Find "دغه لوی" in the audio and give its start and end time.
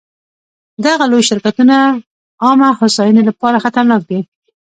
0.85-1.23